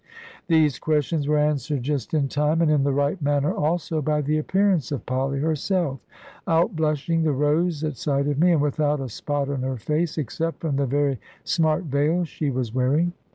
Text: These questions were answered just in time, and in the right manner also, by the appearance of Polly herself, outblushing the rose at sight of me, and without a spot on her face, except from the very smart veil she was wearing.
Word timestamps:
These 0.47 0.79
questions 0.79 1.27
were 1.27 1.37
answered 1.37 1.83
just 1.83 2.15
in 2.15 2.27
time, 2.27 2.59
and 2.63 2.71
in 2.71 2.83
the 2.83 2.91
right 2.91 3.21
manner 3.21 3.53
also, 3.53 4.01
by 4.01 4.21
the 4.23 4.39
appearance 4.39 4.91
of 4.91 5.05
Polly 5.05 5.37
herself, 5.37 5.99
outblushing 6.47 7.21
the 7.23 7.31
rose 7.33 7.83
at 7.83 7.97
sight 7.97 8.27
of 8.27 8.39
me, 8.39 8.53
and 8.53 8.61
without 8.63 8.99
a 8.99 9.09
spot 9.09 9.47
on 9.47 9.61
her 9.61 9.77
face, 9.77 10.17
except 10.17 10.59
from 10.61 10.77
the 10.77 10.87
very 10.87 11.19
smart 11.43 11.83
veil 11.83 12.23
she 12.23 12.49
was 12.49 12.73
wearing. 12.73 13.13